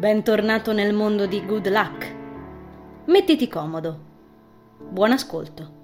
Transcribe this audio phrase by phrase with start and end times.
[0.00, 3.04] Bentornato nel mondo di Good Luck.
[3.08, 4.78] Mettiti comodo.
[4.90, 5.74] Buon ascolto.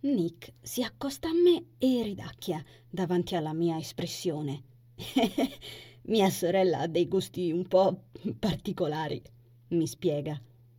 [0.00, 4.64] Nick si accosta a me e ridacchia davanti alla mia espressione.
[6.06, 8.06] mia sorella ha dei gusti un po'
[8.36, 9.22] particolari,
[9.68, 10.36] mi spiega.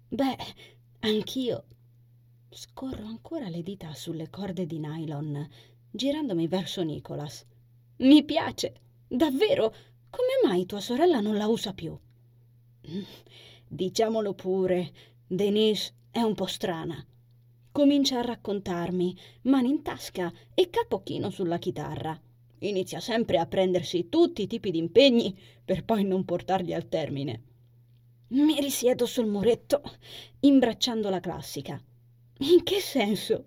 [0.10, 0.38] Beh,
[1.00, 1.64] anch'io.
[2.52, 5.48] Scorro ancora le dita sulle corde di nylon,
[5.92, 7.46] girandomi verso Nicholas.
[7.98, 8.74] Mi piace,
[9.08, 9.72] davvero.
[10.10, 11.96] Come mai tua sorella non la usa più?
[13.68, 14.92] Diciamolo pure,
[15.28, 17.06] Denise è un po' strana.
[17.72, 22.20] Comincia a raccontarmi, mani in tasca e capo chino sulla chitarra.
[22.62, 27.44] Inizia sempre a prendersi tutti i tipi di impegni per poi non portarli al termine.
[28.30, 29.84] Mi risiedo sul muretto,
[30.40, 31.80] imbracciando la classica.
[32.42, 33.46] In che senso?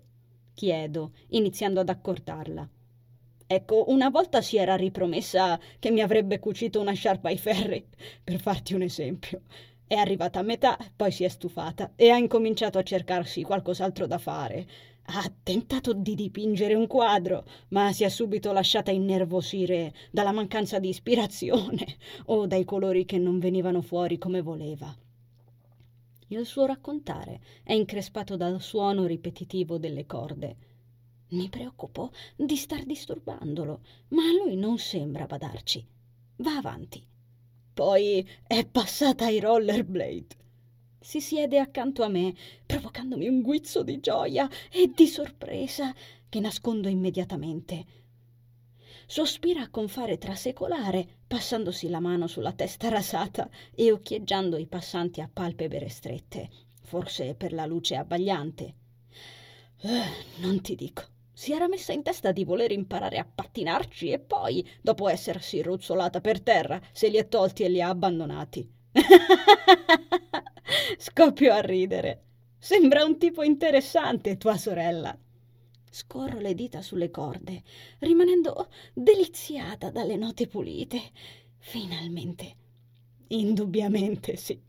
[0.53, 2.69] chiedo, iniziando ad accordarla.
[3.47, 7.83] Ecco, una volta si era ripromessa che mi avrebbe cucito una sciarpa ai ferri,
[8.23, 9.41] per farti un esempio.
[9.87, 14.19] È arrivata a metà, poi si è stufata e ha incominciato a cercarsi qualcos'altro da
[14.19, 14.67] fare.
[15.05, 20.89] Ha tentato di dipingere un quadro, ma si è subito lasciata innervosire dalla mancanza di
[20.89, 24.95] ispirazione o dai colori che non venivano fuori come voleva.
[26.35, 30.57] Il suo raccontare è increspato dal suono ripetitivo delle corde.
[31.29, 35.85] Mi preoccupo di star disturbandolo, ma lui non sembra badarci.
[36.37, 37.05] Va avanti.
[37.71, 40.35] Poi è passata ai rollerblade.
[40.99, 42.33] Si siede accanto a me,
[42.65, 45.93] provocandomi un guizzo di gioia e di sorpresa
[46.27, 47.85] che nascondo immediatamente.
[49.05, 55.29] Sospira con fare trasecolare, passandosi la mano sulla testa rasata e occhieggiando i passanti a
[55.31, 56.49] palpebre strette,
[56.81, 58.73] forse per la luce abbagliante.
[59.81, 61.03] Eh, non ti dico.
[61.33, 66.21] Si era messa in testa di voler imparare a pattinarci e poi, dopo essersi ruzzolata
[66.21, 68.71] per terra, se li ha tolti e li ha abbandonati.
[70.97, 72.21] Scoppio a ridere.
[72.57, 75.17] Sembra un tipo interessante, tua sorella.
[75.93, 77.61] Scorro le dita sulle corde,
[77.99, 80.99] rimanendo deliziata dalle note pulite.
[81.59, 82.55] Finalmente.
[83.27, 84.59] Indubbiamente sì,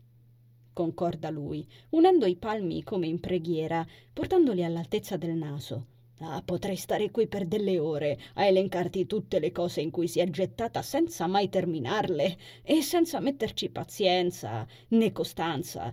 [0.71, 5.87] concorda lui, unendo i palmi come in preghiera, portandoli all'altezza del naso.
[6.19, 10.19] Ah, potrei stare qui per delle ore a elencarti tutte le cose in cui si
[10.19, 15.91] è gettata senza mai terminarle e senza metterci pazienza né costanza.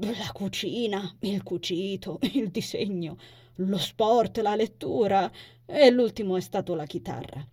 [0.00, 3.16] La cucina, il cucito, il disegno,
[3.56, 5.30] lo sport, la lettura
[5.64, 7.46] e l'ultimo è stato la chitarra.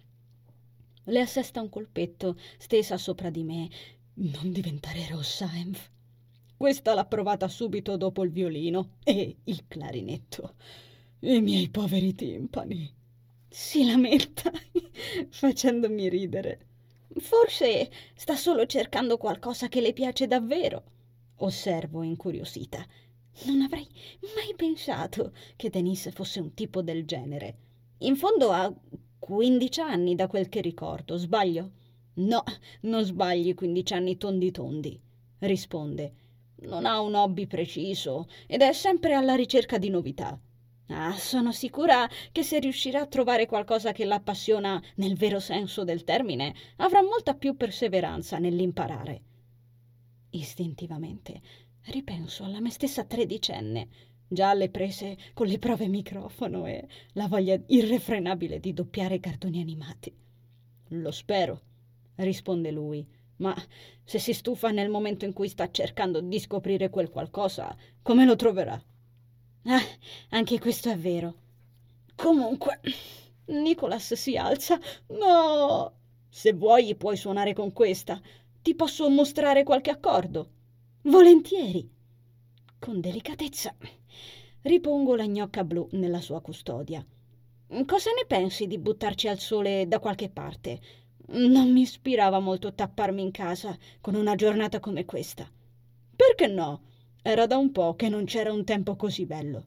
[1.04, 3.70] Le assesta un colpetto, stesa sopra di me.
[4.16, 5.88] Non diventare rossa, Enf.
[6.58, 10.56] Questa l'ha provata subito dopo il violino e il clarinetto.
[11.20, 12.92] I miei poveri timpani.
[13.48, 14.52] Si lamenta,
[15.30, 16.68] facendomi ridere.
[17.18, 20.95] Forse sta solo cercando qualcosa che le piace davvero.
[21.38, 22.86] Osservo incuriosita.
[23.44, 23.88] Non avrei
[24.36, 27.58] mai pensato che Denise fosse un tipo del genere.
[28.00, 28.74] In fondo ha
[29.20, 31.72] 15 anni da quel che ricordo, sbaglio?
[32.16, 32.44] No,
[32.82, 35.00] non sbagli 15 anni tondi tondi,
[35.40, 36.14] risponde.
[36.62, 40.40] Non ha un hobby preciso ed è sempre alla ricerca di novità.
[40.90, 46.04] Ah, sono sicura che se riuscirà a trovare qualcosa che l'appassiona nel vero senso del
[46.04, 49.22] termine, avrà molta più perseveranza nell'imparare.
[50.36, 51.42] Istintivamente
[51.86, 53.88] ripenso alla me stessa tredicenne,
[54.28, 60.14] già alle prese con le prove microfono e la voglia irrefrenabile di doppiare cartoni animati.
[60.90, 61.62] Lo spero,
[62.16, 63.08] risponde lui,
[63.38, 63.56] ma
[64.04, 68.36] se si stufa nel momento in cui sta cercando di scoprire quel qualcosa, come lo
[68.36, 68.82] troverà?
[69.68, 69.82] Ah,
[70.32, 71.34] anche questo è vero.
[72.14, 72.82] Comunque,
[73.46, 74.80] Nicholas si alza.
[75.08, 75.94] No!
[76.28, 78.22] Se vuoi puoi suonare con questa.
[78.66, 80.50] Ti posso mostrare qualche accordo.
[81.04, 81.88] Volentieri.
[82.80, 83.76] Con delicatezza
[84.64, 87.06] ripongo la gnocca blu nella sua custodia.
[87.86, 90.80] Cosa ne pensi di buttarci al sole da qualche parte?
[91.28, 95.48] Non mi ispirava molto tapparmi in casa con una giornata come questa.
[96.16, 96.82] Perché no?
[97.22, 99.66] Era da un po' che non c'era un tempo così bello.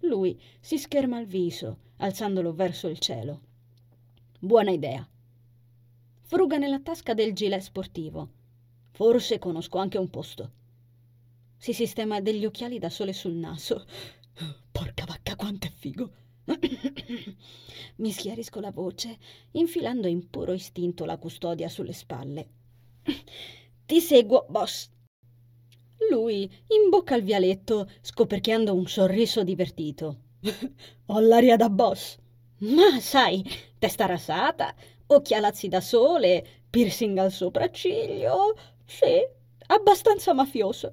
[0.00, 3.40] Lui si scherma il viso, alzandolo verso il cielo.
[4.40, 5.08] Buona idea.
[6.30, 8.28] Fruga nella tasca del gilet sportivo.
[8.90, 10.50] Forse conosco anche un posto.
[11.56, 13.86] Si sistema degli occhiali da sole sul naso.
[14.70, 16.12] Porca vacca, quanto è figo!
[17.96, 19.16] Mi schiarisco la voce,
[19.52, 22.48] infilando in puro istinto la custodia sulle spalle.
[23.86, 24.90] Ti seguo, boss.
[26.10, 30.24] Lui imbocca il vialetto, scoperchiando un sorriso divertito.
[31.06, 32.18] Ho l'aria da boss.
[32.58, 33.42] Ma sai,
[33.78, 34.74] testa rasata,
[35.08, 38.56] occhialazzi da sole, piercing al sopracciglio.
[38.84, 39.26] Sì,
[39.66, 40.92] abbastanza mafioso.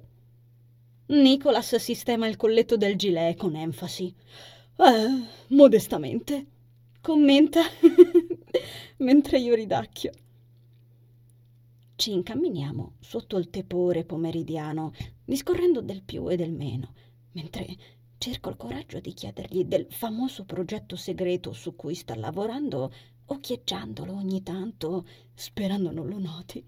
[1.08, 4.12] Nicholas sistema il colletto del gilet con enfasi.
[4.76, 6.46] Eh, modestamente,
[7.00, 7.62] commenta
[8.98, 10.10] mentre io ridacchio.
[11.94, 14.92] Ci incamminiamo sotto il tepore pomeridiano,
[15.24, 16.92] discorrendo del più e del meno,
[17.32, 17.66] mentre
[18.18, 22.92] cerco il coraggio di chiedergli del famoso progetto segreto su cui sta lavorando,
[23.26, 26.64] occhieggiandolo ogni tanto, sperando non lo noti.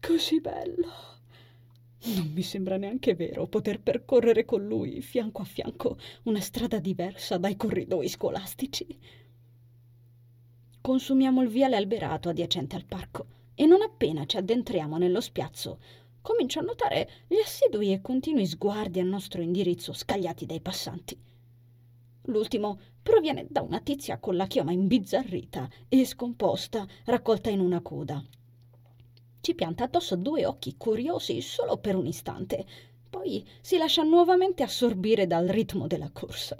[0.00, 1.12] Così bello.
[2.06, 7.38] Non mi sembra neanche vero poter percorrere con lui, fianco a fianco, una strada diversa
[7.38, 8.86] dai corridoi scolastici.
[10.82, 15.78] Consumiamo il viale alberato adiacente al parco e non appena ci addentriamo nello spiazzo,
[16.20, 21.18] comincio a notare gli assidui e continui sguardi a nostro indirizzo scagliati dai passanti.
[22.26, 28.20] L'ultimo proviene da una tizia con la chioma imbizzarrita e scomposta, raccolta in una coda
[29.44, 32.64] ci pianta addosso due occhi curiosi solo per un istante,
[33.10, 36.56] poi si lascia nuovamente assorbire dal ritmo della corsa.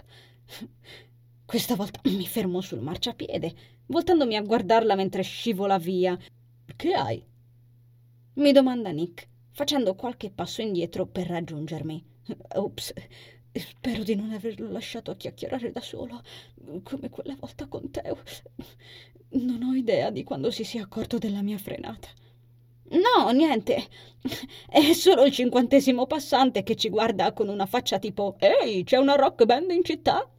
[1.43, 3.55] Questa volta mi fermo sul marciapiede,
[3.87, 6.15] voltandomi a guardarla mentre scivola via.
[6.75, 7.25] Che hai?
[8.35, 12.05] mi domanda Nick, facendo qualche passo indietro per raggiungermi.
[12.57, 12.93] Ops,
[13.59, 16.21] spero di non averlo lasciato a chiacchierare da solo,
[16.83, 18.17] come quella volta con Teo.
[19.29, 22.07] Non ho idea di quando si sia accorto della mia frenata.
[22.87, 23.87] No, niente.
[24.69, 29.15] È solo il cinquantesimo passante che ci guarda con una faccia tipo Ehi, c'è una
[29.15, 30.29] rock band in città?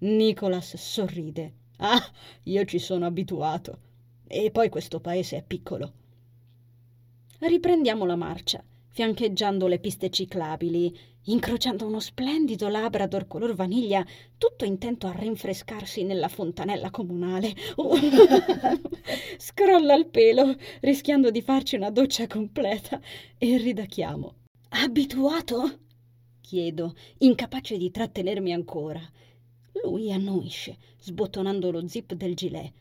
[0.00, 1.54] Nicholas sorride.
[1.78, 2.02] Ah,
[2.44, 3.78] io ci sono abituato.
[4.26, 5.92] E poi questo paese è piccolo.
[7.40, 10.96] Riprendiamo la marcia, fiancheggiando le piste ciclabili
[11.28, 14.04] incrociando uno splendido labrador color vaniglia,
[14.36, 17.54] tutto intento a rinfrescarsi nella fontanella comunale.
[19.38, 23.00] Scrolla il pelo, rischiando di farci una doccia completa,
[23.36, 24.34] e ridachiamo.
[24.70, 25.78] Abituato?
[26.40, 29.00] chiedo, incapace di trattenermi ancora.
[29.84, 32.72] Lui annuisce, sbottonando lo zip del gilet.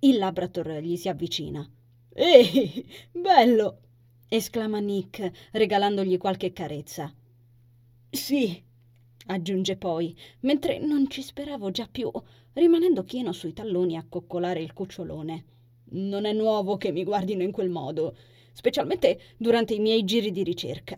[0.00, 1.66] Il labrador gli si avvicina.
[2.12, 3.80] Ehi, bello!
[4.28, 7.12] esclama Nick, regalandogli qualche carezza.
[8.10, 8.62] Sì,
[9.26, 12.10] aggiunge poi, mentre non ci speravo già più,
[12.54, 15.44] rimanendo chino sui talloni a coccolare il cucciolone.
[15.90, 18.16] Non è nuovo che mi guardino in quel modo,
[18.52, 20.96] specialmente durante i miei giri di ricerca.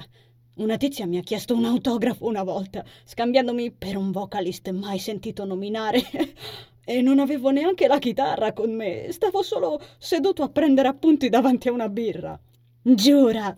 [0.57, 5.45] Una tizia mi ha chiesto un autografo una volta, scambiandomi per un vocalist mai sentito
[5.45, 6.01] nominare.
[6.85, 11.69] e non avevo neanche la chitarra con me, stavo solo seduto a prendere appunti davanti
[11.69, 12.39] a una birra.
[12.81, 13.57] Giura!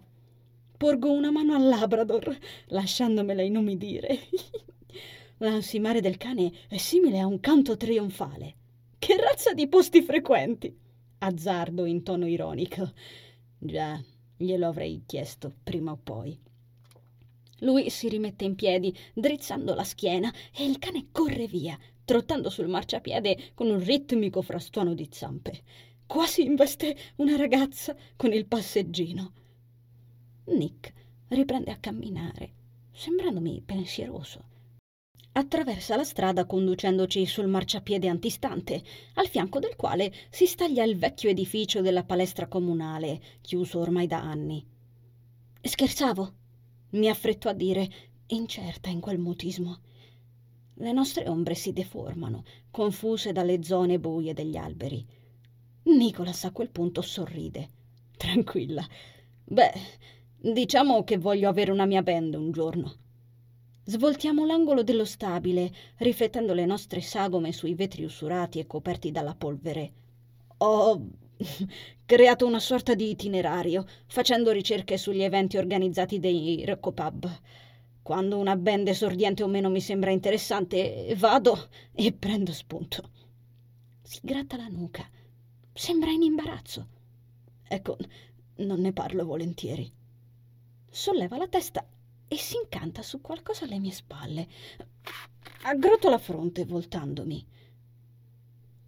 [0.80, 2.34] Porgo una mano al Labrador,
[2.68, 4.18] lasciandomela inumidire.
[5.36, 8.54] L'ansimare del cane è simile a un canto trionfale.
[8.98, 10.74] Che razza di posti frequenti?
[11.18, 12.94] Azzardo in tono ironico.
[13.58, 14.02] Già,
[14.34, 16.40] glielo avrei chiesto prima o poi.
[17.58, 22.68] Lui si rimette in piedi, drizzando la schiena, e il cane corre via, trottando sul
[22.68, 25.60] marciapiede con un ritmico frastuono di zampe.
[26.06, 29.32] Quasi investe una ragazza con il passeggino.
[30.50, 30.92] Nick
[31.28, 32.52] riprende a camminare,
[32.92, 34.44] sembrandomi pensieroso.
[35.32, 38.82] Attraversa la strada conducendoci sul marciapiede antistante,
[39.14, 44.20] al fianco del quale si staglia il vecchio edificio della palestra comunale, chiuso ormai da
[44.20, 44.66] anni.
[45.62, 46.32] Scherzavo,
[46.90, 47.88] mi affretto a dire,
[48.26, 49.78] incerta in quel mutismo.
[50.74, 55.06] Le nostre ombre si deformano, confuse dalle zone buie degli alberi.
[55.84, 57.68] Nicholas a quel punto sorride.
[58.16, 58.86] Tranquilla.
[59.44, 59.72] Beh,
[60.42, 62.94] Diciamo che voglio avere una mia band un giorno.
[63.84, 69.92] Svoltiamo l'angolo dello stabile, riflettendo le nostre sagome sui vetri usurati e coperti dalla polvere.
[70.56, 71.08] Ho
[72.06, 77.30] creato una sorta di itinerario, facendo ricerche sugli eventi organizzati dei Recopub.
[78.00, 83.10] Quando una band esordiente o meno mi sembra interessante, vado e prendo spunto.
[84.00, 85.06] Si gratta la nuca.
[85.74, 86.88] Sembra in imbarazzo.
[87.68, 87.98] Ecco,
[88.56, 89.98] non ne parlo volentieri
[90.90, 91.86] solleva la testa
[92.28, 94.48] e si incanta su qualcosa alle mie spalle.
[95.62, 97.46] Aggrotto la fronte voltandomi.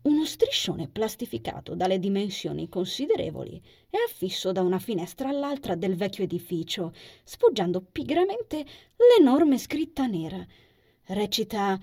[0.02, 6.92] Uno striscione plastificato dalle dimensioni considerevoli è affisso da una finestra all'altra del vecchio edificio,
[7.22, 8.64] sfoggiando pigramente
[8.96, 10.44] l'enorme scritta nera.
[11.04, 11.80] Recita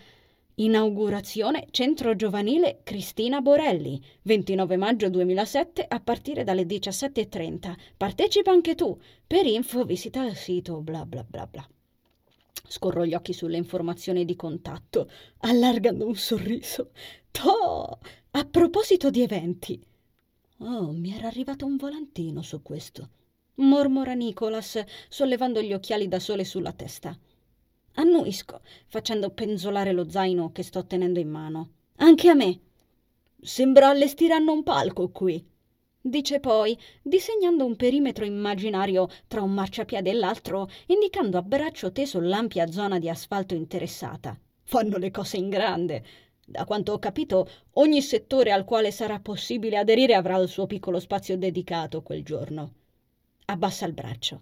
[0.59, 7.73] Inaugurazione Centro Giovanile Cristina Borelli, 29 maggio 2007 a partire dalle 17.30.
[7.95, 8.99] Partecipa anche tu.
[9.25, 11.65] Per info visita il sito bla bla bla bla.
[12.67, 16.91] Scorro gli occhi sulle informazioni di contatto, allargando un sorriso.
[17.31, 17.99] Toh!
[18.31, 19.81] A proposito di eventi.
[20.57, 23.11] Oh, mi era arrivato un volantino su questo.
[23.55, 27.17] Mormora Nicholas, sollevando gli occhiali da sole sulla testa.
[27.99, 31.69] Annuisco, facendo penzolare lo zaino che sto tenendo in mano.
[31.97, 32.59] Anche a me.
[33.41, 35.45] Sembra allestiranno un palco qui
[36.01, 42.19] dice poi, disegnando un perimetro immaginario tra un marciapiede e l'altro, indicando a braccio teso
[42.19, 44.37] l'ampia zona di asfalto interessata.
[44.63, 46.03] Fanno le cose in grande.
[46.45, 50.99] Da quanto ho capito, ogni settore al quale sarà possibile aderire avrà il suo piccolo
[50.99, 52.73] spazio dedicato quel giorno.
[53.45, 54.41] Abbassa il braccio.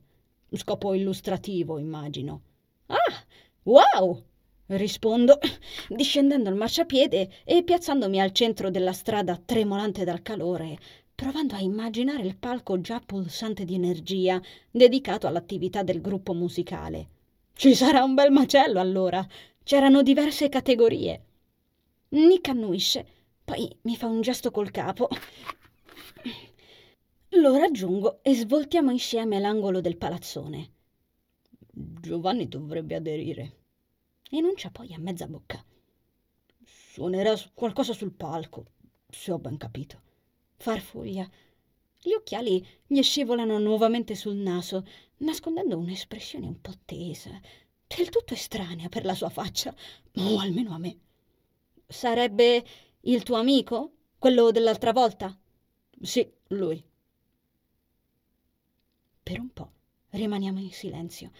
[0.54, 2.42] Scopo illustrativo, immagino.
[2.88, 3.26] Ah,
[3.68, 4.24] wow!
[4.68, 5.40] Rispondo,
[5.88, 10.78] discendendo il marciapiede e piazzandomi al centro della strada tremolante dal calore,
[11.16, 17.08] provando a immaginare il palco già pulsante di energia dedicato all'attività del gruppo musicale.
[17.54, 19.26] Ci sarà un bel macello allora.
[19.64, 21.22] C'erano diverse categorie.
[22.10, 23.06] Nick annuisce,
[23.44, 25.10] poi mi fa un gesto col capo.
[27.30, 30.72] Lo raggiungo e svoltiamo insieme l'angolo del palazzone.
[31.80, 33.56] Giovanni dovrebbe aderire.
[34.30, 35.64] Enuncia poi a mezza bocca.
[36.64, 38.66] Suonerà qualcosa sul palco,
[39.10, 40.06] se ho ben capito
[40.58, 41.30] farfuglia.
[42.00, 44.86] Gli occhiali gli scivolano nuovamente sul naso,
[45.18, 47.40] nascondendo un'espressione un po' tesa,
[47.88, 49.74] del tutto estranea per la sua faccia,
[50.16, 51.00] o almeno a me.
[51.88, 52.66] Sarebbe
[53.02, 53.94] il tuo amico?
[54.18, 55.38] Quello dell'altra volta?
[56.02, 56.84] Sì, lui.
[59.24, 59.72] Per un po'
[60.12, 61.32] rimaniamo in silenzio,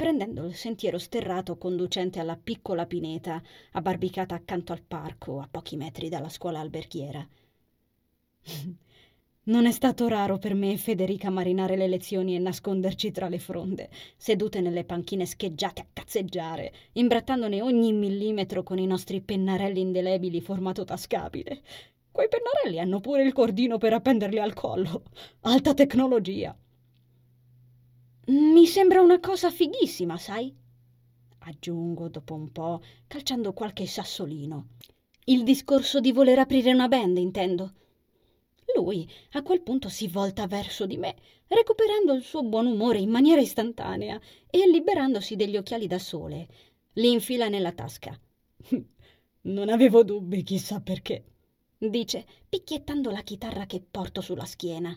[0.00, 3.42] prendendo il sentiero sterrato conducente alla piccola pineta
[3.72, 7.28] abbarbicata accanto al parco a pochi metri dalla scuola alberghiera.
[9.42, 13.38] Non è stato raro per me e Federica marinare le lezioni e nasconderci tra le
[13.38, 20.40] fronde, sedute nelle panchine scheggiate a cazzeggiare, imbrattandone ogni millimetro con i nostri pennarelli indelebili
[20.40, 21.62] formato tascabile.
[22.10, 25.02] Quei pennarelli hanno pure il cordino per appenderli al collo.
[25.40, 26.56] Alta tecnologia.
[28.30, 30.54] Mi sembra una cosa fighissima, sai?
[31.40, 34.68] Aggiungo dopo un po', calciando qualche sassolino.
[35.24, 37.72] Il discorso di voler aprire una band, intendo.
[38.76, 41.16] Lui a quel punto si volta verso di me,
[41.48, 46.46] recuperando il suo buon umore in maniera istantanea e liberandosi degli occhiali da sole.
[46.92, 48.16] Li infila nella tasca.
[49.42, 51.24] Non avevo dubbi, chissà perché,
[51.78, 54.96] dice, picchiettando la chitarra che porto sulla schiena.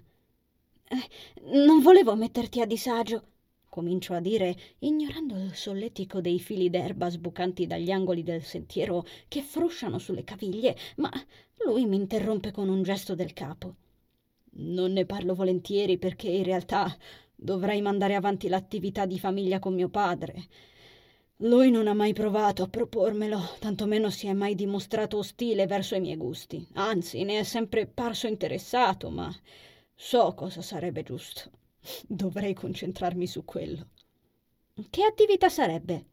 [0.94, 1.10] Eh,
[1.66, 3.24] non volevo metterti a disagio,
[3.68, 9.42] comincio a dire, ignorando il solletico dei fili d'erba sbucanti dagli angoli del sentiero che
[9.42, 11.10] frusciano sulle caviglie, ma
[11.66, 13.76] lui mi interrompe con un gesto del capo.
[14.56, 16.96] Non ne parlo volentieri perché in realtà
[17.36, 20.48] dovrei mandare avanti l'attività di famiglia con mio padre.
[21.38, 26.00] Lui non ha mai provato a propormelo, tantomeno si è mai dimostrato ostile verso i
[26.00, 26.64] miei gusti.
[26.74, 29.34] Anzi, ne è sempre parso interessato, ma
[29.96, 31.52] so cosa sarebbe giusto.
[32.08, 33.90] Dovrei concentrarmi su quello.
[34.90, 36.06] Che attività sarebbe?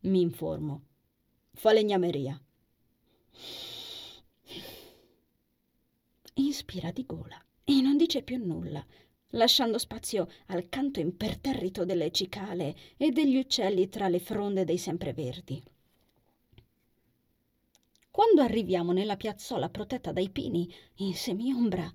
[0.00, 0.82] Mi informo.
[1.52, 2.40] Falegnameria.
[6.34, 8.84] Inspira di gola e non dice più nulla,
[9.30, 15.62] lasciando spazio al canto imperterrito delle cicale e degli uccelli tra le fronde dei sempreverdi.
[18.10, 21.92] Quando arriviamo nella piazzola protetta dai pini, in semiombra,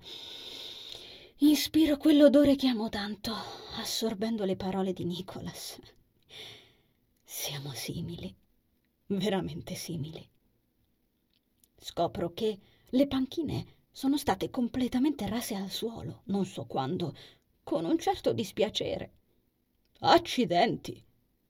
[1.42, 3.34] Inspiro quell'odore che amo tanto,
[3.78, 5.76] assorbendo le parole di Nicholas.
[7.24, 8.32] Siamo simili,
[9.06, 10.24] veramente simili.
[11.76, 12.58] Scopro che
[12.90, 17.12] le panchine sono state completamente rase al suolo, non so quando,
[17.64, 19.10] con un certo dispiacere.
[19.98, 21.04] Accidenti,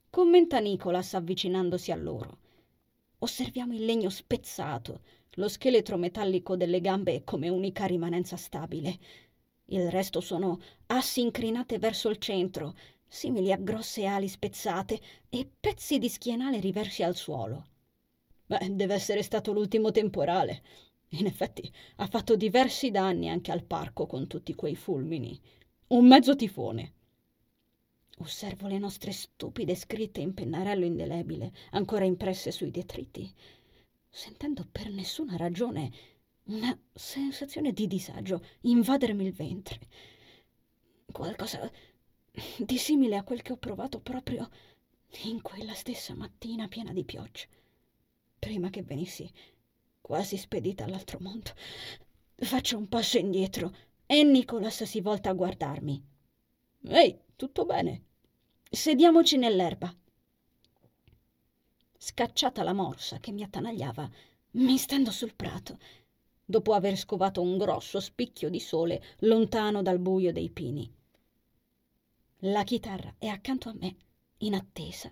[0.08, 2.38] commenta Nicholas avvicinandosi a loro.
[3.18, 8.98] Osserviamo il legno spezzato, lo scheletro metallico delle gambe come unica rimanenza stabile
[9.74, 12.74] il resto sono assi incrinate verso il centro,
[13.06, 17.66] simili a grosse ali spezzate e pezzi di schienale riversi al suolo.
[18.46, 20.62] Beh, deve essere stato l'ultimo temporale.
[21.10, 25.38] In effetti ha fatto diversi danni anche al parco con tutti quei fulmini.
[25.88, 26.94] Un mezzo tifone.
[28.18, 33.30] Osservo le nostre stupide scritte in pennarello indelebile, ancora impresse sui detriti,
[34.08, 35.90] sentendo per nessuna ragione
[36.44, 39.78] una sensazione di disagio invadermi il ventre.
[41.10, 41.70] Qualcosa
[42.58, 44.48] di simile a quel che ho provato proprio
[45.24, 47.44] in quella stessa mattina piena di pioggia,
[48.38, 49.30] prima che venissi
[50.00, 51.52] quasi spedita all'altro mondo.
[52.34, 53.74] Faccio un passo indietro
[54.06, 56.04] e Nicholas si volta a guardarmi.
[56.88, 58.04] Ehi, tutto bene?
[58.68, 59.94] Sediamoci nell'erba.
[61.96, 64.10] scacciata la morsa che mi attanagliava,
[64.52, 65.78] mi stendo sul prato,
[66.52, 70.86] dopo aver scovato un grosso spicchio di sole lontano dal buio dei pini.
[72.40, 73.96] La chitarra è accanto a me,
[74.38, 75.10] in attesa.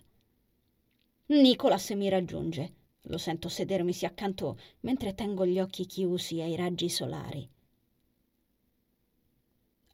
[1.28, 2.74] Nicolas mi raggiunge.
[3.04, 7.48] Lo sento sedermisi accanto mentre tengo gli occhi chiusi ai raggi solari.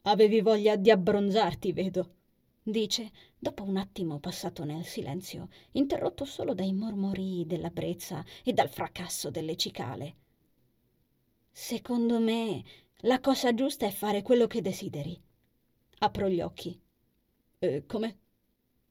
[0.03, 2.15] Avevi voglia di abbronzarti, vedo,
[2.61, 8.69] dice, dopo un attimo passato nel silenzio, interrotto solo dai mormorii della brezza e dal
[8.69, 10.17] fracasso delle cicale.
[11.59, 12.63] Secondo me
[12.99, 15.19] la cosa giusta è fare quello che desideri.
[16.01, 16.79] Apro gli occhi.
[17.59, 18.19] Eh, come?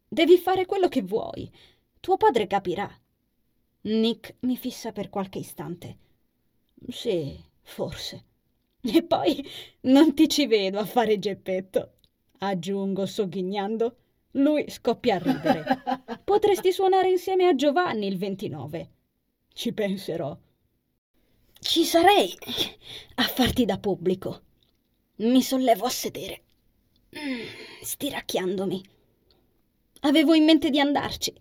[0.07, 1.49] Devi fare quello che vuoi.
[1.99, 2.91] Tuo padre capirà.
[3.81, 5.97] Nick mi fissa per qualche istante.
[6.89, 8.25] Sì, forse.
[8.81, 9.47] E poi
[9.81, 11.97] non ti ci vedo a fare geppetto,
[12.39, 13.95] aggiungo sogghignando.
[14.31, 15.63] Lui scoppia a ridere.
[16.25, 18.89] Potresti suonare insieme a Giovanni il 29.
[19.53, 20.35] Ci penserò.
[21.67, 22.31] Ci sarei
[23.15, 24.41] a farti da pubblico.
[25.17, 26.43] Mi sollevo a sedere,
[27.81, 28.83] stiracchiandomi.
[30.01, 31.33] Avevo in mente di andarci.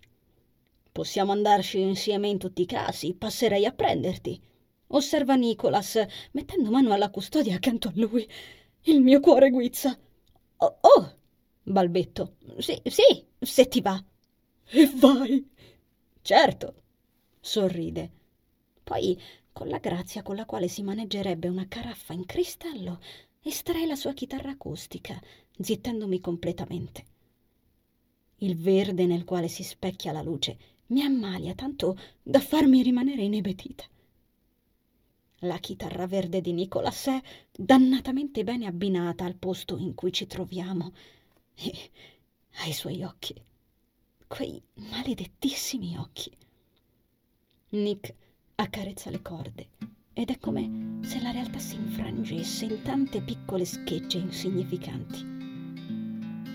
[0.91, 4.41] Possiamo andarci insieme in tutti i casi, passerei a prenderti
[4.87, 8.27] osserva Nicholas, mettendo mano alla custodia accanto a lui.
[8.81, 9.95] Il mio cuore guizza.
[10.57, 11.17] Oh, oh
[11.61, 12.37] balbetto.
[12.57, 14.03] Sì, sì, se ti va.
[14.69, 15.47] E vai.
[16.23, 16.73] Certo,
[17.39, 18.11] sorride.
[18.83, 19.19] Poi,
[19.55, 22.99] con la grazia con la quale si maneggerebbe una caraffa in cristallo,
[23.41, 25.17] estrae la sua chitarra acustica,
[25.57, 27.05] zittendomi completamente.
[28.39, 30.57] Il verde nel quale si specchia la luce
[30.87, 33.85] mi ammalia tanto da farmi rimanere inebetita.
[35.39, 40.91] La chitarra verde di Nicolas è dannatamente bene abbinata al posto in cui ci troviamo
[41.53, 41.91] e
[42.63, 43.41] ai suoi occhi,
[44.27, 46.29] quei maledettissimi occhi.
[47.69, 48.15] Nick
[48.57, 49.67] accarezza le corde
[50.13, 55.33] ed è come se la realtà si infrangesse in tante piccole schegge insignificanti.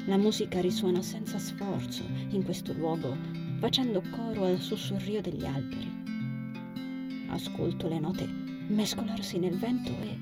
[0.07, 3.15] La musica risuona senza sforzo in questo luogo,
[3.59, 7.27] facendo coro al sussurrio degli alberi.
[7.29, 10.19] Ascolto le note mescolarsi nel vento e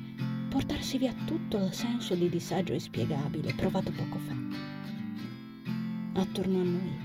[0.49, 4.35] portarsi via tutto il senso di disagio inspiegabile provato poco fa.
[6.21, 6.99] Attorno a noi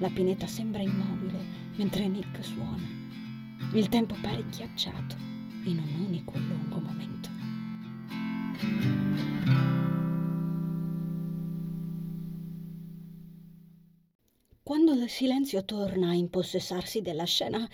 [0.00, 1.38] la pineta sembra immobile
[1.76, 2.97] mentre Nick suona.
[3.74, 5.14] Il tempo pare ghiacciato
[5.64, 7.28] in un unico lungo momento.
[14.62, 17.68] Quando il silenzio torna a impossessarsi della scena,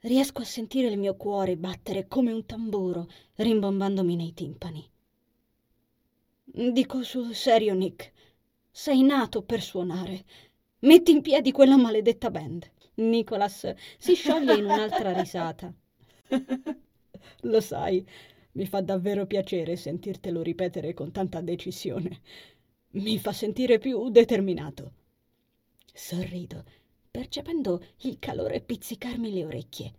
[0.00, 4.84] riesco a sentire il mio cuore battere come un tamburo, rimbombandomi nei timpani.
[6.44, 8.12] Dico sul serio, Nick,
[8.68, 10.24] sei nato per suonare.
[10.80, 12.68] Metti in piedi quella maledetta band.
[12.96, 15.72] Nicholas si scioglie in un'altra risata.
[17.42, 18.06] Lo sai,
[18.52, 22.20] mi fa davvero piacere sentirtelo ripetere con tanta decisione.
[22.90, 24.92] Mi fa sentire più determinato.
[25.92, 26.64] Sorrido
[27.16, 29.94] percependo il calore pizzicarmi le orecchie.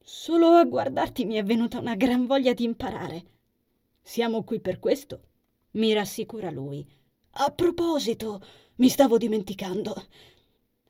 [0.00, 3.24] Solo a guardarti mi è venuta una gran voglia di imparare.
[4.00, 5.20] Siamo qui per questo,
[5.72, 6.86] mi rassicura lui.
[7.32, 8.40] A proposito,
[8.76, 10.06] mi stavo dimenticando.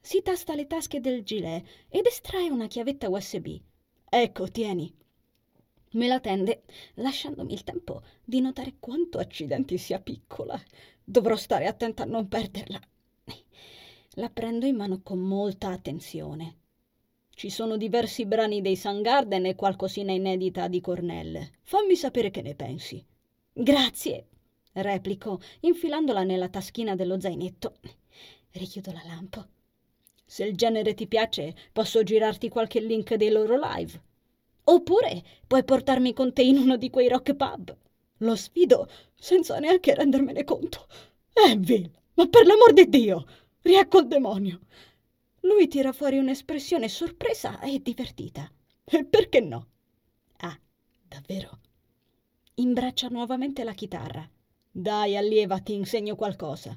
[0.04, 3.56] Si tasta le tasche del gilet ed estrae una chiavetta USB.
[4.08, 4.92] Ecco, tieni.
[5.92, 10.60] Me la tende, lasciandomi il tempo di notare quanto accidenti sia piccola.
[11.04, 12.80] Dovrò stare attenta a non perderla.
[14.16, 16.56] La prendo in mano con molta attenzione.
[17.30, 21.48] Ci sono diversi brani dei Soundgarden e qualcosina inedita di Cornell.
[21.62, 23.02] Fammi sapere che ne pensi.
[23.52, 24.26] Grazie,
[24.72, 27.76] replico, infilandola nella taschina dello zainetto.
[28.50, 29.46] Richiudo la lampo.
[30.32, 34.00] Se il genere ti piace, posso girarti qualche link dei loro live.
[34.64, 37.76] Oppure puoi portarmi con te in uno di quei rock pub.
[38.16, 40.86] Lo sfido senza neanche rendermene conto.
[41.34, 43.26] Envil, ma per l'amor di Dio!
[43.60, 44.60] Riecco il demonio.
[45.40, 48.50] Lui tira fuori un'espressione sorpresa e divertita.
[48.84, 49.66] E perché no?
[50.38, 50.58] Ah,
[51.08, 51.58] davvero?
[52.54, 54.26] Imbraccia nuovamente la chitarra.
[54.70, 56.74] Dai, allieva, ti insegno qualcosa.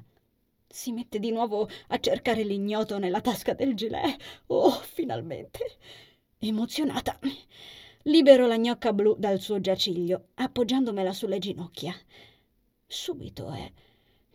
[0.68, 4.42] Si mette di nuovo a cercare l'ignoto nella tasca del gilet.
[4.46, 5.78] Oh, finalmente!
[6.38, 7.18] Emozionata,
[8.02, 11.94] libero la gnocca blu dal suo giaciglio, appoggiandomela sulle ginocchia.
[12.86, 13.72] Subito è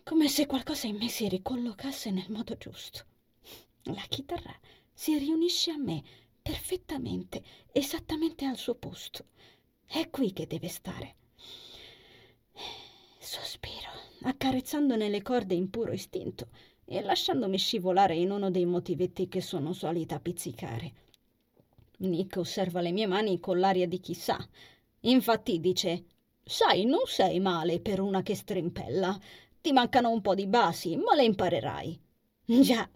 [0.04, 3.06] come se qualcosa in me si ricollocasse nel modo giusto.
[3.84, 4.54] La chitarra
[4.92, 6.04] si riunisce a me
[6.42, 9.26] perfettamente, esattamente al suo posto.
[9.86, 11.16] È qui che deve stare.
[14.24, 16.50] Accarezzandone le corde in puro istinto
[16.86, 20.94] e lasciandomi scivolare in uno dei motivetti che sono solita pizzicare.
[22.00, 24.38] Nick osserva le mie mani con l'aria di chissà.
[25.02, 26.06] Infatti dice:
[26.44, 29.18] Sai, non sei male per una che strimpella.
[29.62, 32.00] Ti mancano un po' di basi, ma le imparerai.
[32.62, 32.90] Già.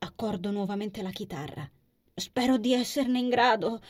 [0.00, 1.68] Accordo nuovamente la chitarra.
[2.14, 3.80] Spero di esserne in grado.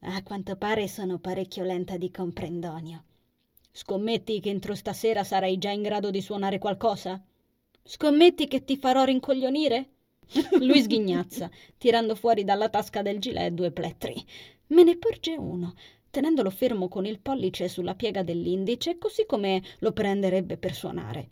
[0.00, 3.04] A quanto pare sono parecchio lenta di comprendonio.
[3.76, 7.22] Scommetti che entro stasera sarai già in grado di suonare qualcosa?
[7.84, 9.90] Scommetti che ti farò rincoglionire?
[10.60, 14.14] Lui sghignazza, tirando fuori dalla tasca del gilet due plettri.
[14.68, 15.74] Me ne porge uno,
[16.08, 21.28] tenendolo fermo con il pollice sulla piega dell'indice, così come lo prenderebbe per suonare.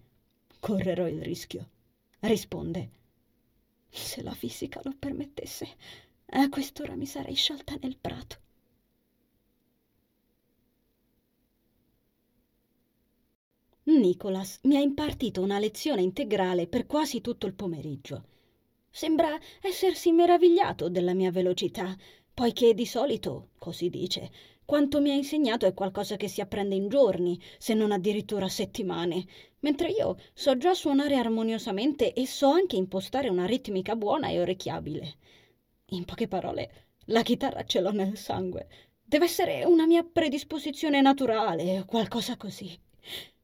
[0.61, 1.67] Correrò il rischio.
[2.21, 2.91] Risponde.
[3.89, 5.67] Se la fisica lo permettesse,
[6.27, 8.37] a quest'ora mi sarei sciolta nel prato.
[13.87, 18.25] Nicholas mi ha impartito una lezione integrale per quasi tutto il pomeriggio.
[18.91, 21.95] Sembra essersi meravigliato della mia velocità,
[22.33, 24.31] poiché di solito, così dice,
[24.65, 29.27] quanto mi ha insegnato è qualcosa che si apprende in giorni, se non addirittura settimane,
[29.61, 35.15] mentre io so già suonare armoniosamente e so anche impostare una ritmica buona e orecchiabile.
[35.89, 38.67] In poche parole, la chitarra ce l'ho nel sangue.
[39.03, 42.75] Deve essere una mia predisposizione naturale o qualcosa così.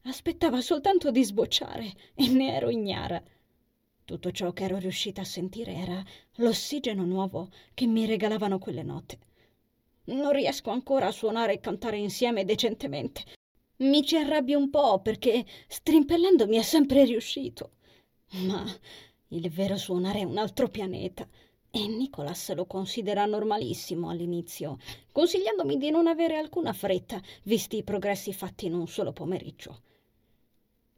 [0.05, 3.23] Aspettava soltanto di sbocciare e ne ero ignara.
[4.03, 6.03] Tutto ciò che ero riuscita a sentire era
[6.37, 9.19] l'ossigeno nuovo che mi regalavano quelle note.
[10.05, 13.25] Non riesco ancora a suonare e cantare insieme decentemente.
[13.77, 17.73] Mi ci arrabbio un po' perché strimpellando mi è sempre riuscito.
[18.47, 18.65] Ma
[19.29, 21.29] il vero suonare è un altro pianeta
[21.71, 24.79] e Nicholas lo considera normalissimo all'inizio,
[25.13, 29.83] consigliandomi di non avere alcuna fretta, visti i progressi fatti in un solo pomeriggio.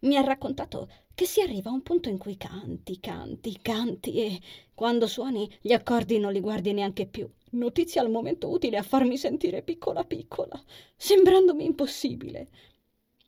[0.02, 4.40] Mi ha raccontato che si arriva a un punto in cui canti, canti, canti e
[4.74, 7.30] quando suoni gli accordi non li guardi neanche più.
[7.50, 10.60] Notizia al momento utile a farmi sentire piccola piccola,
[10.96, 12.48] sembrandomi impossibile.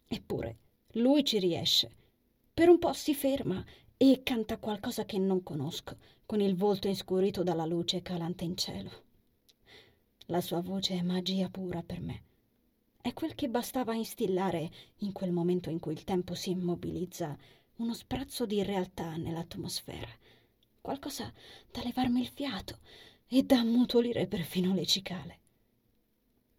[0.08, 0.56] Eppure
[0.94, 1.92] lui ci riesce.
[2.52, 3.64] Per un po' si ferma
[3.96, 8.90] e canta qualcosa che non conosco, con il volto inscurito dalla luce calante in cielo.
[10.26, 12.22] La sua voce è magia pura per me
[13.04, 17.36] è quel che bastava instillare, in quel momento in cui il tempo si immobilizza,
[17.76, 20.08] uno sprazzo di realtà nell'atmosfera,
[20.80, 21.30] qualcosa
[21.70, 22.78] da levarmi il fiato
[23.26, 25.38] e da ammutolire perfino le cicale.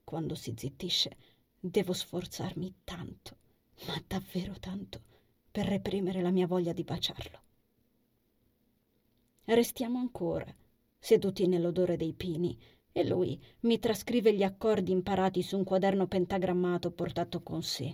[0.03, 1.17] Quando si zittisce,
[1.59, 3.37] devo sforzarmi tanto,
[3.87, 5.01] ma davvero tanto,
[5.49, 7.41] per reprimere la mia voglia di baciarlo.
[9.45, 10.55] Restiamo ancora,
[10.99, 12.55] seduti nell'odore dei pini,
[12.97, 17.93] e lui mi trascrive gli accordi imparati su un quaderno pentagrammato portato con sé.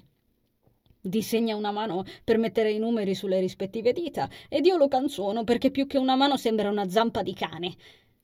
[1.01, 5.71] Disegna una mano per mettere i numeri sulle rispettive dita ed io lo canzono perché
[5.71, 7.75] più che una mano sembra una zampa di cane.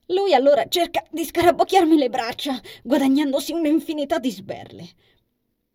[0.10, 4.88] Lui allora cerca di scarabocchiarmi le braccia, guadagnandosi un'infinità di sberle.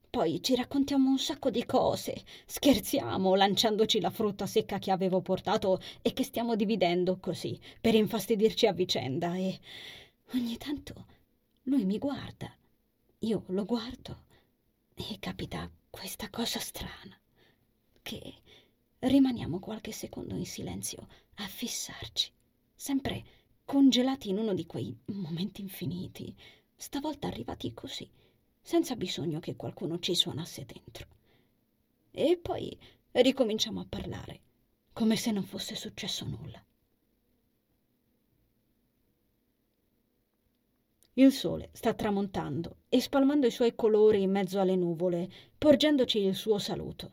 [0.09, 2.15] Poi ci raccontiamo un sacco di cose,
[2.47, 8.69] scherziamo lanciandoci la frutta secca che avevo portato e che stiamo dividendo così, per infastidirci
[8.69, 9.59] a vicenda e
[10.35, 11.07] Ogni tanto
[11.65, 12.51] lui mi guarda,
[13.19, 14.25] io lo guardo
[14.95, 17.21] e capita questa cosa strana,
[18.01, 18.35] che
[19.01, 22.33] rimaniamo qualche secondo in silenzio a fissarci,
[22.75, 23.25] sempre
[23.67, 26.35] congelati in uno di quei momenti infiniti,
[26.77, 28.09] stavolta arrivati così,
[28.59, 31.07] senza bisogno che qualcuno ci suonasse dentro.
[32.11, 32.75] E poi
[33.11, 34.41] ricominciamo a parlare,
[34.95, 36.65] come se non fosse successo nulla.
[41.15, 46.35] Il sole sta tramontando e spalmando i suoi colori in mezzo alle nuvole, porgendoci il
[46.35, 47.13] suo saluto.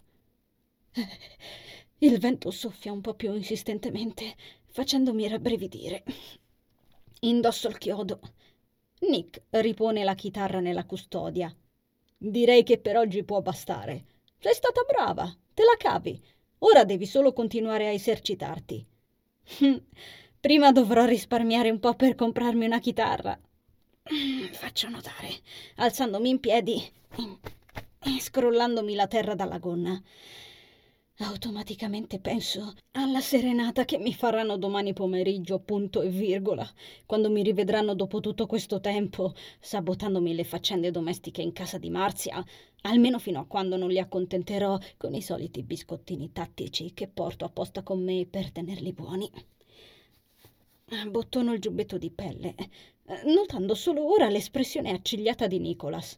[1.98, 4.36] Il vento soffia un po' più insistentemente,
[4.68, 6.04] facendomi rabbrividire.
[7.22, 8.22] Indosso il chiodo.
[9.02, 11.54] Nick ripone la chitarra nella custodia.
[12.18, 14.06] Direi che per oggi può bastare.
[14.40, 16.22] Sei stata brava, te la cavi.
[16.60, 18.86] Ora devi solo continuare a esercitarti.
[20.40, 23.38] Prima dovrò risparmiare un po' per comprarmi una chitarra.
[24.52, 25.30] Faccio notare,
[25.76, 26.82] alzandomi in piedi
[28.00, 30.02] e scrollandomi la terra dalla gonna.
[31.18, 36.68] Automaticamente penso alla serenata che mi faranno domani pomeriggio, punto e virgola,
[37.06, 42.44] quando mi rivedranno dopo tutto questo tempo, sabotandomi le faccende domestiche in casa di Marzia,
[42.82, 47.84] almeno fino a quando non li accontenterò con i soliti biscottini tattici che porto apposta
[47.84, 49.30] con me per tenerli buoni.
[51.10, 52.56] Bottono il giubbetto di pelle,
[53.26, 56.18] notando solo ora l'espressione accigliata di Nicholas.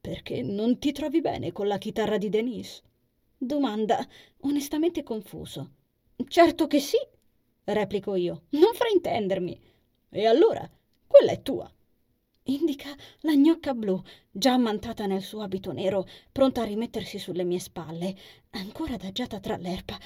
[0.00, 2.82] Perché non ti trovi bene con la chitarra di Denise?
[3.36, 4.06] Domanda,
[4.40, 5.70] onestamente confuso.
[6.26, 6.98] Certo che sì,
[7.64, 8.44] replico io.
[8.50, 9.60] Non fraintendermi.
[10.10, 10.68] E allora,
[11.06, 11.70] quella è tua.
[12.44, 14.00] indica la gnocca blu,
[14.30, 18.16] già ammantata nel suo abito nero, pronta a rimettersi sulle mie spalle,
[18.50, 19.98] ancora adagiata tra l'erba.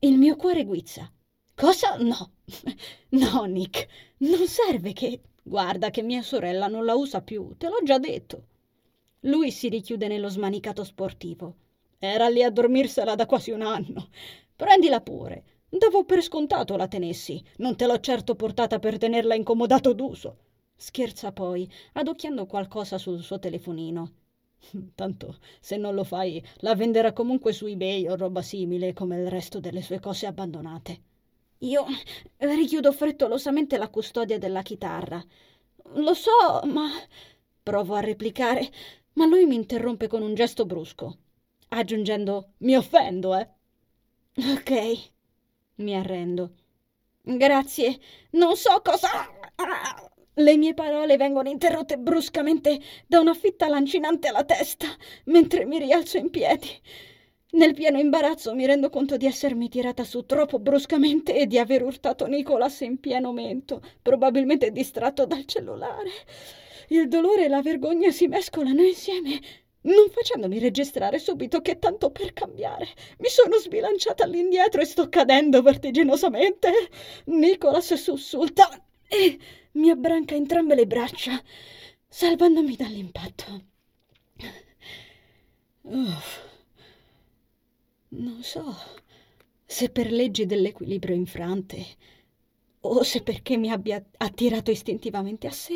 [0.00, 1.10] Il mio cuore guizza.
[1.58, 1.96] Cosa?
[1.96, 2.30] No.
[3.10, 5.20] No, Nick, non serve che...
[5.42, 8.44] Guarda che mia sorella non la usa più, te l'ho già detto.
[9.22, 11.56] Lui si richiude nello smanicato sportivo.
[11.98, 14.10] Era lì a dormirsela da quasi un anno.
[14.54, 15.44] Prendila pure.
[15.68, 17.42] Davo per scontato la tenessi.
[17.56, 20.36] Non te l'ho certo portata per tenerla incomodato d'uso.
[20.76, 24.12] Scherza poi, adocchiando qualcosa sul suo telefonino.
[24.94, 29.28] Tanto, se non lo fai, la venderà comunque su eBay o roba simile, come il
[29.28, 31.00] resto delle sue cose abbandonate.
[31.58, 31.84] Io
[32.38, 35.22] richiudo frettolosamente la custodia della chitarra.
[35.94, 36.88] Lo so, ma...
[37.62, 38.70] Provo a replicare,
[39.14, 41.18] ma lui mi interrompe con un gesto brusco,
[41.68, 43.48] aggiungendo Mi offendo, eh?
[44.36, 45.10] Ok,
[45.76, 46.54] mi arrendo.
[47.22, 47.98] Grazie,
[48.30, 49.08] non so cosa...
[50.34, 54.86] Le mie parole vengono interrotte bruscamente da una fitta lancinante alla testa,
[55.24, 56.68] mentre mi rialzo in piedi.
[57.50, 61.82] Nel pieno imbarazzo mi rendo conto di essermi tirata su troppo bruscamente e di aver
[61.82, 66.10] urtato Nicolas in pieno mento, probabilmente distratto dal cellulare.
[66.88, 69.40] Il dolore e la vergogna si mescolano insieme,
[69.82, 72.86] non facendomi registrare subito che tanto per cambiare
[73.18, 76.70] mi sono sbilanciata all'indietro e sto cadendo vertiginosamente.
[77.26, 78.68] Nicolas sussulta
[79.08, 79.38] e
[79.72, 81.42] mi abbranca entrambe le braccia,
[82.08, 83.62] salvandomi dall'impatto.
[85.82, 86.47] Uff.
[88.10, 88.74] Non so
[89.66, 91.84] se per leggi dell'equilibrio infrante
[92.80, 95.74] o se perché mi abbia attirato istintivamente a sé,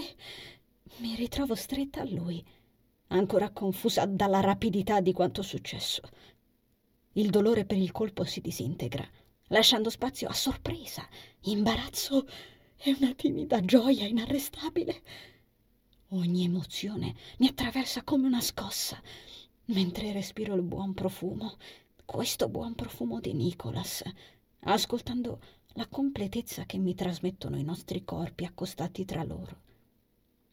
[0.98, 2.42] mi ritrovo stretta a lui,
[3.08, 6.00] ancora confusa dalla rapidità di quanto successo.
[7.12, 9.06] Il dolore per il colpo si disintegra,
[9.48, 11.06] lasciando spazio a sorpresa,
[11.40, 12.26] imbarazzo
[12.78, 15.02] e una timida gioia inarrestabile.
[16.08, 18.98] Ogni emozione mi attraversa come una scossa,
[19.66, 21.58] mentre respiro il buon profumo
[22.04, 24.02] questo buon profumo di Nicholas,
[24.60, 25.40] ascoltando
[25.74, 29.60] la completezza che mi trasmettono i nostri corpi accostati tra loro.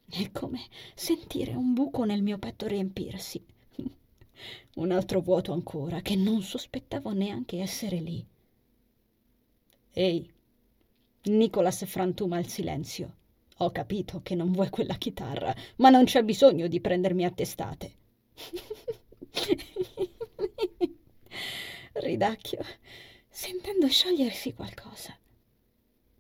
[0.08, 0.62] È come
[0.96, 3.44] sentire un buco nel mio petto riempirsi.
[4.76, 8.26] Un altro vuoto ancora che non sospettavo neanche essere lì.
[9.92, 10.32] Ehi,
[11.24, 13.16] Nicholas frantuma il silenzio.
[13.58, 17.92] Ho capito che non vuoi quella chitarra, ma non c'è bisogno di prendermi a testate.
[21.94, 22.64] ridacchio,
[23.28, 25.18] sentendo sciogliersi qualcosa.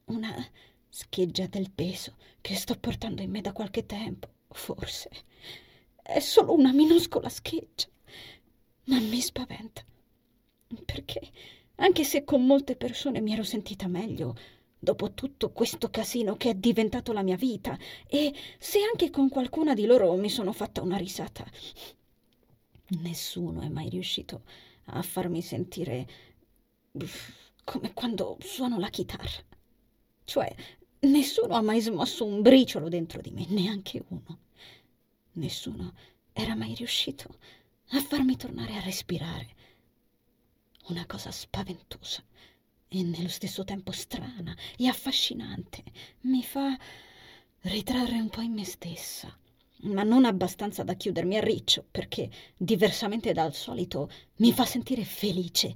[0.05, 0.47] Una
[0.89, 5.09] scheggia del peso che sto portando in me da qualche tempo, forse.
[6.01, 7.87] È solo una minuscola scheggia,
[8.85, 9.83] ma mi spaventa.
[10.85, 11.31] Perché,
[11.75, 14.35] anche se con molte persone mi ero sentita meglio,
[14.77, 17.77] dopo tutto questo casino che è diventato la mia vita,
[18.07, 21.45] e se anche con qualcuna di loro mi sono fatta una risata,
[23.01, 24.41] nessuno è mai riuscito a
[24.91, 26.07] a farmi sentire
[27.63, 29.43] come quando suono la chitarra.
[30.23, 30.55] Cioè,
[31.01, 34.39] nessuno ha mai smosso un briciolo dentro di me, neanche uno.
[35.33, 35.93] Nessuno
[36.33, 37.37] era mai riuscito
[37.89, 39.55] a farmi tornare a respirare.
[40.87, 42.23] Una cosa spaventosa
[42.87, 45.83] e nello stesso tempo strana e affascinante.
[46.21, 46.77] Mi fa
[47.61, 49.35] ritrarre un po' in me stessa
[49.81, 55.75] ma non abbastanza da chiudermi a riccio, perché, diversamente dal solito, mi fa sentire felice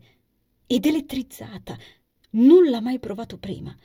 [0.68, 1.78] ed elettrizzata.
[2.32, 3.76] Nulla mai provato prima,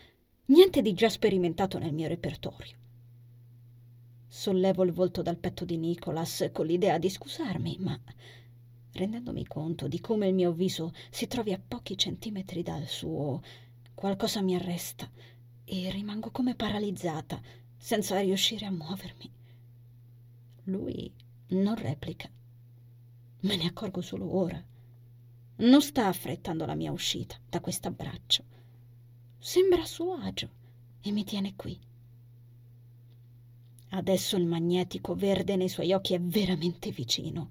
[0.46, 2.76] niente di già sperimentato nel mio repertorio.
[4.26, 7.98] Sollevo il volto dal petto di Nicholas con l'idea di scusarmi, ma
[8.92, 13.42] rendendomi conto di come il mio viso si trovi a pochi centimetri dal suo,
[13.94, 15.08] qualcosa mi arresta
[15.64, 17.40] e rimango come paralizzata,
[17.76, 19.37] senza riuscire a muovermi.
[20.68, 21.10] Lui
[21.48, 22.28] non replica.
[23.40, 24.62] Me ne accorgo solo ora.
[25.56, 28.44] Non sta affrettando la mia uscita da quest'abbraccio.
[29.38, 30.50] Sembra a suo agio
[31.00, 31.80] e mi tiene qui.
[33.90, 37.48] Adesso il magnetico verde nei suoi occhi è veramente vicino.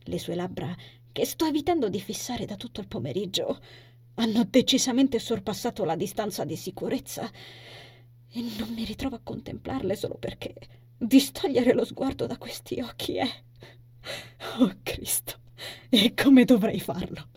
[0.00, 0.76] Le sue labbra,
[1.12, 3.60] che sto evitando di fissare da tutto il pomeriggio,
[4.14, 7.30] hanno decisamente sorpassato la distanza di sicurezza
[8.28, 13.28] e non mi ritrovo a contemplarle solo perché distogliere lo sguardo da questi occhi è...
[14.58, 15.38] Oh Cristo,
[15.88, 17.28] e come dovrei farlo?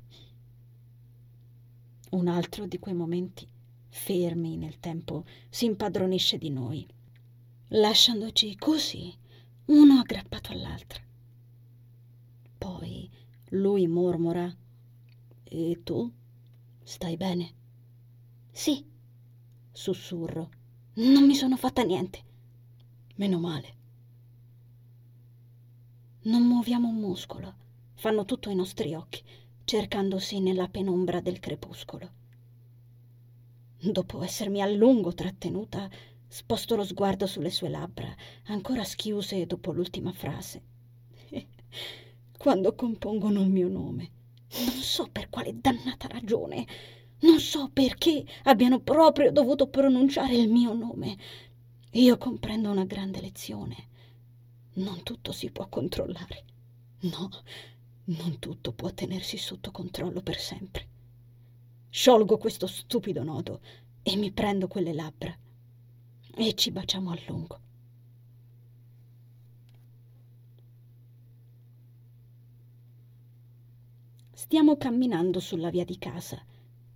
[2.12, 3.48] Un altro di quei momenti,
[3.89, 6.88] fermi nel tempo, si impadronisce di noi,
[7.70, 9.13] lasciandoci così,
[9.65, 11.02] uno aggrappato all'altro.
[12.58, 13.10] Poi
[13.50, 14.54] lui mormora,
[15.50, 16.12] E tu?
[16.84, 17.54] Stai bene?
[18.52, 18.86] Sì,
[19.72, 20.50] sussurro.
[20.96, 22.24] Non mi sono fatta niente.
[23.17, 23.75] Meno male.
[26.23, 27.53] Non muoviamo un muscolo.
[27.95, 29.23] Fanno tutto i nostri occhi,
[29.63, 32.12] cercandosi nella penombra del crepuscolo.
[33.80, 35.89] Dopo essermi a lungo trattenuta,
[36.27, 38.15] sposto lo sguardo sulle sue labbra,
[38.49, 40.62] ancora schiuse dopo l'ultima frase.
[42.38, 44.12] Quando compongono il mio nome,
[44.63, 46.67] non so per quale dannata ragione,
[47.21, 51.17] non so perché abbiano proprio dovuto pronunciare il mio nome.
[51.91, 53.88] Io comprendo una grande lezione.
[54.73, 56.43] Non tutto si può controllare.
[57.02, 57.30] No,
[58.06, 60.88] non tutto può tenersi sotto controllo per sempre.
[61.89, 63.62] Sciolgo questo stupido nodo
[64.04, 65.36] e mi prendo quelle labbra
[66.36, 67.60] e ci baciamo a lungo.
[74.34, 76.39] Stiamo camminando sulla via di casa,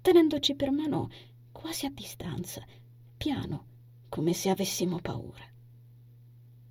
[0.01, 1.09] tenendoci per mano
[1.51, 2.63] quasi a distanza,
[3.17, 3.70] piano,
[4.11, 5.45] come se avessimo paura.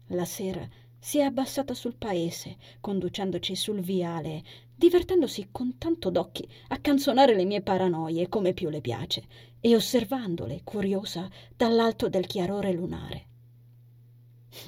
[0.09, 4.45] La sera si è abbassata sul paese, conducendoci sul viale,
[4.77, 9.25] divertendosi con tanto d'occhi a canzonare le mie paranoie come più le piace,
[9.59, 13.27] e osservandole, curiosa, dall'alto del chiarore lunare.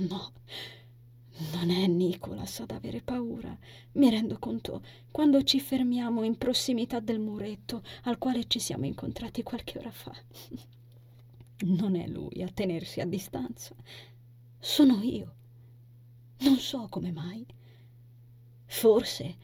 [0.09, 0.33] No,
[1.53, 3.55] non è Nicolas ad avere paura.
[3.93, 9.43] Mi rendo conto quando ci fermiamo in prossimità del muretto al quale ci siamo incontrati
[9.43, 10.15] qualche ora fa.
[11.63, 13.75] Non è lui a tenersi a distanza.
[14.59, 15.35] Sono io.
[16.39, 17.47] Non so come mai.
[18.67, 19.37] Forse,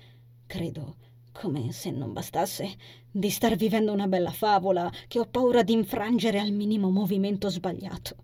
[0.46, 0.96] credo,
[1.33, 2.76] come se non bastasse,
[3.11, 8.16] di star vivendo una bella favola che ho paura di infrangere al minimo movimento sbagliato.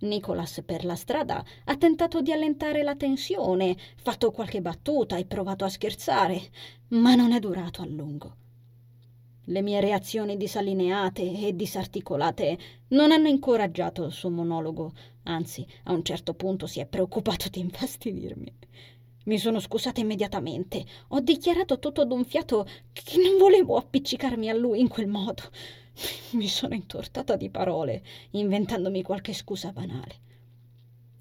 [0.00, 5.64] Nicolas per la strada ha tentato di allentare la tensione, fatto qualche battuta e provato
[5.64, 6.50] a scherzare,
[6.88, 8.36] ma non è durato a lungo.
[9.48, 12.56] Le mie reazioni disalineate e disarticolate
[12.88, 14.92] non hanno incoraggiato il suo monologo,
[15.24, 18.52] anzi, a un certo punto si è preoccupato di infastidirmi.
[19.24, 24.80] Mi sono scusata immediatamente, ho dichiarato tutto d'un fiato che non volevo appiccicarmi a lui
[24.80, 25.42] in quel modo.
[26.32, 30.20] Mi sono intortata di parole, inventandomi qualche scusa banale.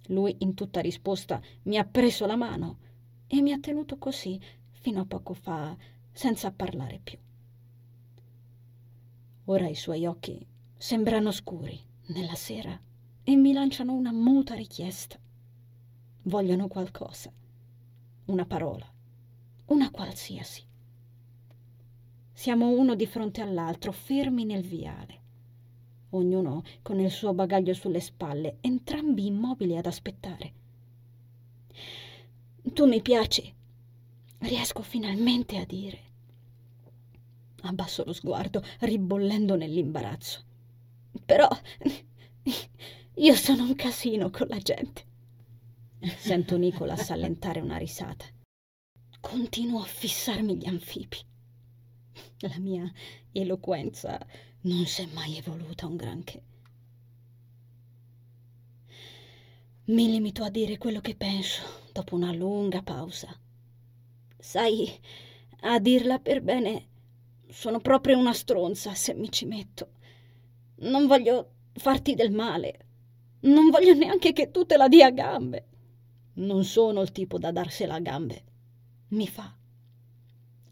[0.07, 2.77] Lui, in tutta risposta, mi ha preso la mano
[3.27, 4.39] e mi ha tenuto così
[4.71, 5.75] fino a poco fa,
[6.13, 7.17] senza parlare più.
[9.47, 10.45] Ora i suoi occhi
[10.77, 11.77] sembrano scuri
[12.07, 12.79] nella sera
[13.25, 15.19] e mi lanciano una muta richiesta.
[16.23, 17.29] Vogliono qualcosa,
[18.25, 18.89] una parola,
[19.65, 20.63] una qualsiasi.
[22.31, 25.21] Siamo uno di fronte all'altro, fermi nel viale.
[26.11, 30.53] Ognuno con il suo bagaglio sulle spalle, entrambi immobili ad aspettare.
[32.71, 33.53] Tu mi piaci,
[34.37, 36.11] riesco finalmente a dire.
[37.65, 40.43] Abbasso lo sguardo, ribollendo nell'imbarazzo.
[41.25, 41.47] Però
[43.15, 45.05] io sono un casino con la gente.
[46.17, 48.25] Sento Nicolas allentare una risata.
[49.21, 51.17] Continuo a fissarmi gli anfibi.
[52.39, 52.91] La mia
[53.31, 54.19] eloquenza
[54.61, 56.43] non si è mai evoluta un granché.
[59.85, 61.61] Mi limito a dire quello che penso
[61.93, 63.33] dopo una lunga pausa.
[64.37, 64.91] Sai,
[65.61, 66.87] a dirla per bene,
[67.53, 69.91] sono proprio una stronza se mi ci metto.
[70.79, 72.87] Non voglio farti del male.
[73.41, 75.67] Non voglio neanche che tu te la dia a gambe.
[76.35, 78.43] Non sono il tipo da darsela a gambe.
[79.09, 79.55] Mi fa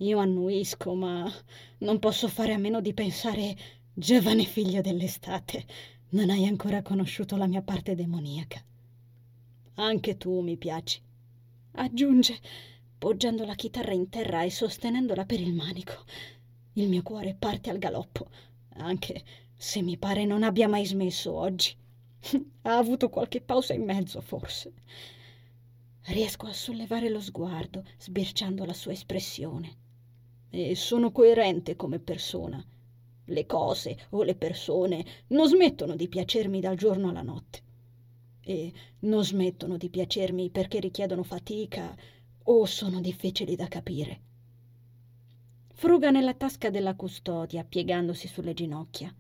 [0.02, 1.32] io annuisco, ma
[1.80, 3.56] non posso fare a meno di pensare,
[3.94, 5.66] giovane figlio dell'estate,
[6.10, 8.64] non hai ancora conosciuto la mia parte demoniaca.
[9.76, 11.00] Anche tu mi piaci.
[11.74, 12.40] Aggiunge,
[12.98, 15.94] poggiando la chitarra in terra e sostenendola per il manico.
[16.74, 18.30] Il mio cuore parte al galoppo,
[18.76, 19.24] anche
[19.56, 21.76] se mi pare non abbia mai smesso oggi.
[22.62, 24.74] ha avuto qualche pausa in mezzo, forse.
[26.04, 29.78] Riesco a sollevare lo sguardo, sbirciando la sua espressione
[30.50, 32.64] e sono coerente come persona.
[33.26, 37.62] Le cose o le persone non smettono di piacermi dal giorno alla notte.
[38.44, 41.96] E non smettono di piacermi perché richiedono fatica
[42.44, 44.22] o sono difficili da capire.
[45.74, 49.14] Fruga nella tasca della custodia, piegandosi sulle ginocchia.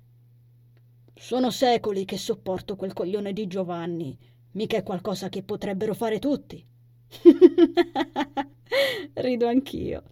[1.13, 4.17] Sono secoli che sopporto quel coglione di Giovanni.
[4.51, 6.65] Mica è qualcosa che potrebbero fare tutti.
[9.13, 10.03] Rido anch'io.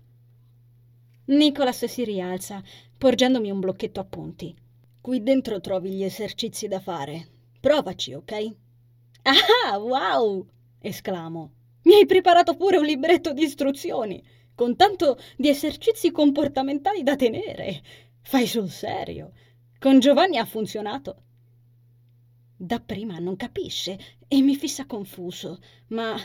[1.25, 2.63] Nicolas si rialza,
[2.97, 4.55] porgendomi un blocchetto a punti.
[5.01, 7.27] Qui dentro trovi gli esercizi da fare.
[7.59, 8.55] Provaci, ok?
[9.23, 10.47] Ah, wow!
[10.79, 11.51] esclamo.
[11.83, 14.23] Mi hai preparato pure un libretto di istruzioni,
[14.59, 17.81] con tanto di esercizi comportamentali da tenere.
[18.19, 19.31] Fai sul serio.
[19.79, 21.23] Con Giovanni ha funzionato.
[22.57, 23.97] Dapprima non capisce
[24.27, 26.17] e mi fissa confuso, ma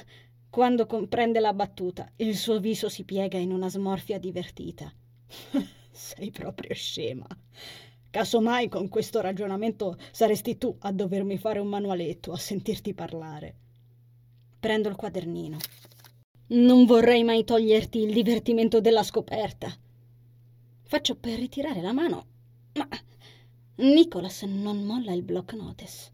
[0.51, 4.93] Quando comprende la battuta, il suo viso si piega in una smorfia divertita.
[5.93, 7.27] Sei proprio scema.
[8.11, 13.55] Casomai con questo ragionamento saresti tu a dovermi fare un manualetto, a sentirti parlare.
[14.59, 15.59] Prendo il quadernino.
[16.47, 19.75] Non vorrei mai toglierti il divertimento della scoperta.
[20.83, 22.27] Faccio per ritirare la mano,
[22.75, 22.87] ma
[23.77, 26.13] Nicholas non molla il block notice.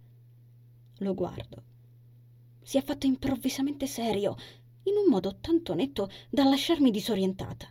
[0.99, 1.65] Lo guardo.
[2.63, 4.37] Si è fatto improvvisamente serio,
[4.85, 7.67] in un modo tanto netto da lasciarmi disorientata.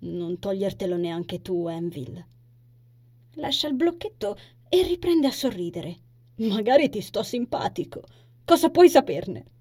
[0.00, 2.26] Non togliertelo neanche tu, Enville.
[3.34, 4.36] Lascia il blocchetto
[4.68, 5.96] e riprende a sorridere.
[6.38, 8.02] Magari ti sto simpatico.
[8.44, 9.54] Cosa puoi saperne?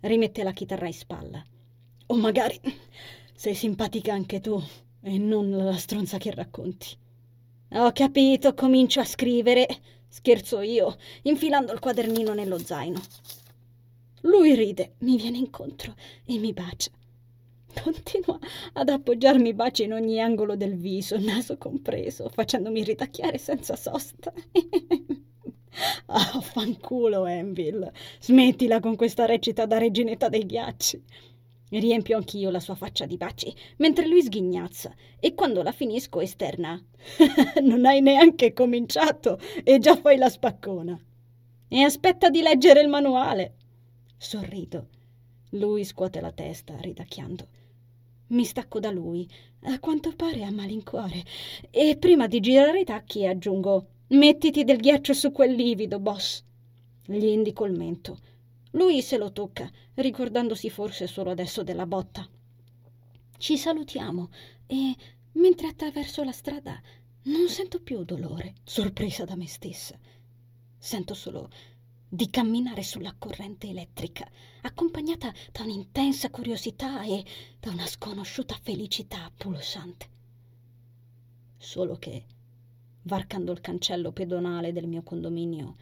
[0.00, 1.44] Rimette la chitarra in spalla.
[2.06, 2.60] O magari
[3.34, 4.62] sei simpatica anche tu
[5.02, 6.96] e non la stronza che racconti.
[7.72, 9.66] Ho capito, comincio a scrivere.
[10.08, 13.00] Scherzo io, infilando il quadernino nello zaino.
[14.22, 15.94] Lui ride, mi viene incontro
[16.24, 16.90] e mi bacia.
[17.82, 18.38] Continua
[18.72, 24.32] ad appoggiarmi baci in ogni angolo del viso, naso compreso, facendomi ritacchiare senza sosta.
[26.06, 27.92] Ah, fanculo, Enville.
[28.20, 31.02] Smettila con questa recita da reginetta dei ghiacci.
[31.70, 36.82] Riempio anch'io la sua faccia di baci, mentre lui sghignazza, e quando la finisco esterna.
[37.62, 40.98] non hai neanche cominciato e già fai la spaccona.
[41.68, 43.54] E aspetta di leggere il manuale.
[44.16, 44.88] Sorrido.
[45.50, 47.46] Lui scuote la testa, ridacchiando.
[48.28, 49.28] Mi stacco da lui,
[49.64, 51.22] a quanto pare a malincuore,
[51.70, 56.42] e prima di girare i tacchi aggiungo Mettiti del ghiaccio su quel livido, boss.
[57.04, 58.18] Gli indico il mento.
[58.70, 62.26] Lui se lo tocca, ricordandosi forse solo adesso della botta.
[63.36, 64.30] Ci salutiamo
[64.66, 64.96] e,
[65.32, 66.80] mentre attraverso la strada,
[67.24, 69.98] non sento più dolore, sorpresa da me stessa.
[70.78, 71.50] Sento solo
[72.08, 74.26] di camminare sulla corrente elettrica,
[74.62, 77.22] accompagnata da un'intensa curiosità e
[77.60, 80.08] da una sconosciuta felicità pulsante.
[81.58, 82.24] Solo che,
[83.08, 85.76] varcando il cancello pedonale del mio condominio,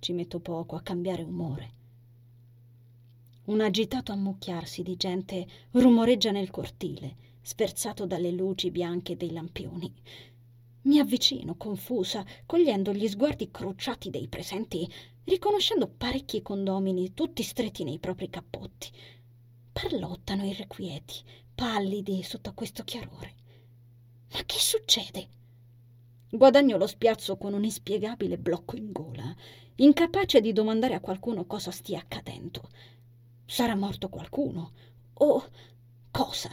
[0.00, 1.72] ci metto poco a cambiare umore.
[3.44, 9.92] Un agitato ammucchiarsi di gente rumoreggia nel cortile, sferzato dalle luci bianche dei lampioni.
[10.82, 14.90] Mi avvicino, confusa, cogliendo gli sguardi crociati dei presenti
[15.24, 18.90] riconoscendo parecchi condomini tutti stretti nei propri cappotti.
[19.72, 21.22] Parlottano irrequieti,
[21.54, 23.34] pallidi sotto questo chiarore.
[24.32, 25.28] Ma che succede?
[26.34, 29.32] Guadagno lo spiazzo con un inspiegabile blocco in gola,
[29.76, 32.70] incapace di domandare a qualcuno cosa stia accadendo.
[33.46, 34.72] Sarà morto qualcuno?
[35.14, 35.48] O
[36.10, 36.50] cosa?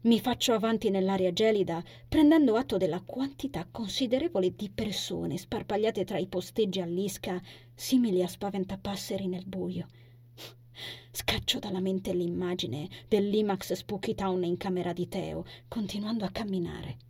[0.00, 6.26] Mi faccio avanti nell'aria gelida, prendendo atto della quantità considerevole di persone sparpagliate tra i
[6.26, 7.38] posteggi all'isca,
[7.74, 9.88] simili a spaventapasseri nel buio.
[11.12, 17.07] Scaccio dalla mente l'immagine dell'Imax Spooky Town in camera di Teo, continuando a camminare.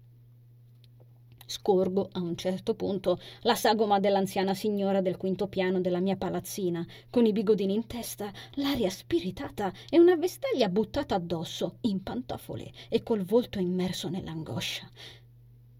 [1.50, 6.86] Scorgo a un certo punto la sagoma dell'anziana signora del quinto piano della mia palazzina,
[7.08, 13.02] con i bigodini in testa, l'aria spiritata e una vestaglia buttata addosso, in pantofole e
[13.02, 14.86] col volto immerso nell'angoscia.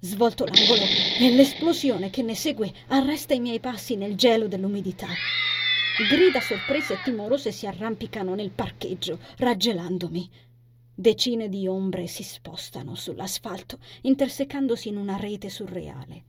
[0.00, 0.84] Svolto l'angolo
[1.20, 5.08] e l'esplosione che ne segue arresta i miei passi nel gelo dell'umidità.
[6.08, 10.30] Grida sorprese e timorose si arrampicano nel parcheggio, raggelandomi.
[11.01, 16.24] Decine di ombre si spostano sull'asfalto, intersecandosi in una rete surreale.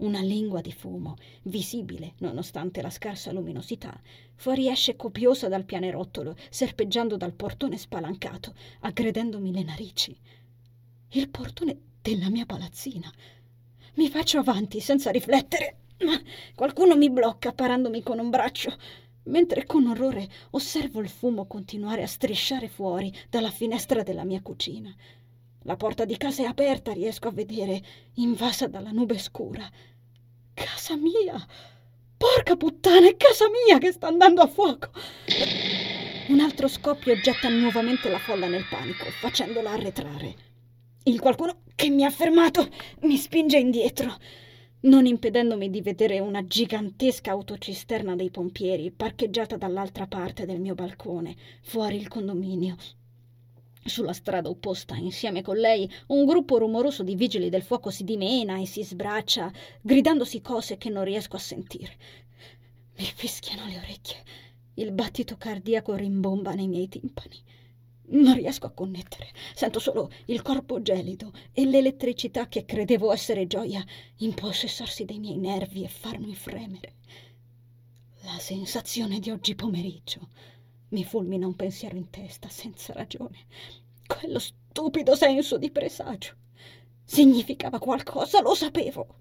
[0.00, 3.98] Una lingua di fumo, visibile nonostante la scarsa luminosità,
[4.34, 10.14] fuoriesce copiosa dal pianerottolo, serpeggiando dal portone spalancato, aggredendomi le narici.
[11.12, 13.10] Il portone della mia palazzina.
[13.94, 16.20] Mi faccio avanti senza riflettere, ma
[16.54, 18.76] qualcuno mi blocca parandomi con un braccio
[19.24, 24.94] mentre con orrore osservo il fumo continuare a strisciare fuori dalla finestra della mia cucina.
[25.64, 27.82] La porta di casa è aperta, riesco a vedere,
[28.14, 29.68] invasa dalla nube scura.
[30.54, 31.46] Casa mia!
[32.16, 34.90] Porca puttana, è casa mia che sta andando a fuoco!
[36.28, 40.34] Un altro scoppio getta nuovamente la folla nel panico, facendola arretrare.
[41.04, 42.68] Il qualcuno che mi ha fermato
[43.00, 44.16] mi spinge indietro
[44.82, 51.36] non impedendomi di vedere una gigantesca autocisterna dei pompieri parcheggiata dall'altra parte del mio balcone,
[51.60, 52.76] fuori il condominio.
[53.84, 58.58] Sulla strada opposta, insieme con lei, un gruppo rumoroso di vigili del fuoco si dimena
[58.58, 59.52] e si sbraccia,
[59.82, 61.96] gridandosi cose che non riesco a sentire.
[62.96, 64.22] Mi fischiano le orecchie.
[64.74, 67.36] Il battito cardiaco rimbomba nei miei timpani.
[68.12, 69.28] Non riesco a connettere.
[69.54, 73.84] Sento solo il corpo gelido e l'elettricità che credevo essere gioia
[74.16, 76.94] impossessarsi dei miei nervi e farmi fremere.
[78.22, 80.28] La sensazione di oggi pomeriggio
[80.88, 83.46] Mi fulmina un pensiero in testa, senza ragione.
[84.06, 86.34] Quello stupido senso di presagio.
[87.04, 89.16] Significava qualcosa, lo sapevo.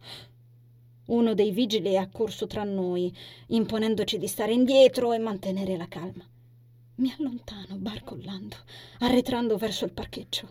[1.06, 3.16] Uno dei vigili è accorso tra noi,
[3.48, 6.28] imponendoci di stare indietro e mantenere la calma.
[7.00, 8.58] Mi allontano, barcollando,
[9.00, 10.50] arretrando verso il parcheggio.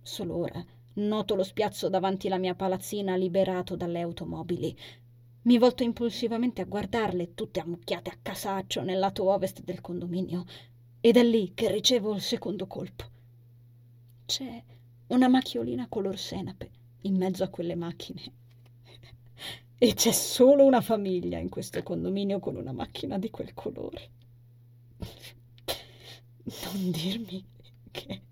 [0.00, 0.64] Solo ora
[0.94, 4.74] noto lo spiazzo davanti alla mia palazzina liberato dalle automobili.
[5.42, 10.46] Mi volto impulsivamente a guardarle, tutte ammucchiate a casaccio nel lato ovest del condominio,
[11.00, 13.04] ed è lì che ricevo il secondo colpo.
[14.24, 14.64] C'è
[15.08, 16.70] una macchiolina color senape
[17.02, 18.22] in mezzo a quelle macchine.
[19.76, 24.16] E c'è solo una famiglia in questo condominio con una macchina di quel colore.
[26.48, 27.44] Non dirmi
[27.90, 28.22] che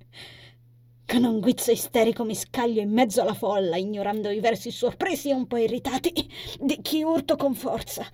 [1.07, 5.35] con un guizzo isterico mi scaglio in mezzo alla folla, ignorando i versi sorpresi e
[5.35, 6.13] un po' irritati
[6.59, 8.07] di chi urto con forza.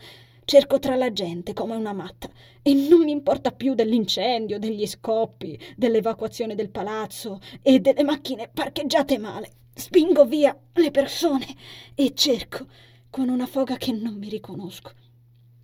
[0.45, 2.29] Cerco tra la gente come una matta
[2.63, 9.19] e non mi importa più dell'incendio, degli scoppi, dell'evacuazione del palazzo e delle macchine parcheggiate
[9.19, 9.53] male.
[9.73, 11.47] Spingo via le persone
[11.95, 12.67] e cerco
[13.09, 14.91] con una foga che non mi riconosco.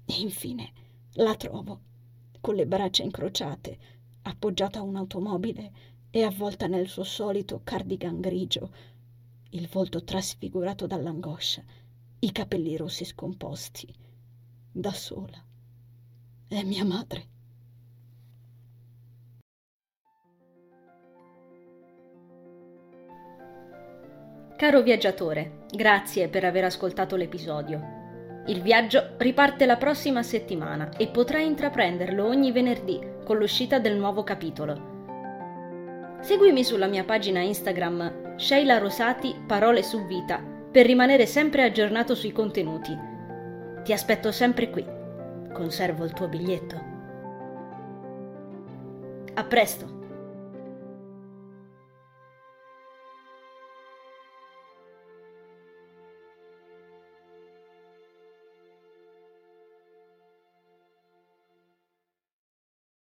[0.06, 0.72] E infine
[1.14, 1.80] la trovo,
[2.40, 3.97] con le braccia incrociate,
[4.28, 5.72] appoggiata a un'automobile
[6.10, 8.70] e avvolta nel suo solito cardigan grigio,
[9.50, 11.62] il volto trasfigurato dall'angoscia,
[12.20, 13.92] i capelli rossi scomposti,
[14.70, 15.42] da sola.
[16.46, 17.36] È mia madre.
[24.56, 27.96] Caro viaggiatore, grazie per aver ascoltato l'episodio.
[28.48, 32.98] Il viaggio riparte la prossima settimana e potrai intraprenderlo ogni venerdì
[33.28, 36.16] con l'uscita del nuovo capitolo.
[36.20, 42.32] Seguimi sulla mia pagina Instagram Sheila Rosati Parole su Vita per rimanere sempre aggiornato sui
[42.32, 42.96] contenuti.
[43.84, 44.82] Ti aspetto sempre qui.
[45.52, 46.82] Conservo il tuo biglietto.
[49.34, 49.97] A presto!